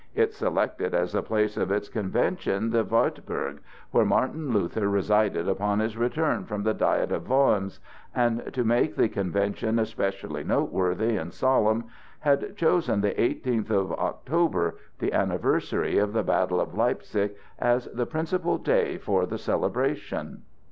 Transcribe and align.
It 0.15 0.33
selected 0.33 0.95
as 0.95 1.11
the 1.13 1.21
place 1.21 1.57
of 1.57 1.69
its 1.69 1.87
convention 1.87 2.71
the 2.71 2.83
Wartburg, 2.83 3.61
where 3.91 4.03
Martin 4.03 4.51
Luther 4.51 4.89
resided 4.89 5.47
upon 5.47 5.77
his 5.77 5.95
return 5.95 6.43
from 6.45 6.63
the 6.63 6.73
Diet 6.73 7.11
of 7.11 7.29
Worms 7.29 7.79
and, 8.15 8.51
to 8.51 8.63
make 8.63 8.95
the 8.95 9.07
convention 9.07 9.77
especially 9.77 10.43
noteworthy 10.43 11.17
and 11.17 11.31
solemn, 11.31 11.83
had 12.21 12.57
chosen 12.57 13.01
the 13.01 13.21
eighteenth 13.21 13.69
of 13.69 13.91
October, 13.91 14.73
the 14.97 15.13
anniversary 15.13 15.99
of 15.99 16.13
the 16.13 16.23
battle 16.23 16.59
of 16.59 16.73
Leipsic, 16.73 17.37
as 17.59 17.85
the 17.93 18.07
principal 18.07 18.57
day 18.57 18.97
for 18.97 19.27
the 19.27 19.37
celebration. 19.37 20.41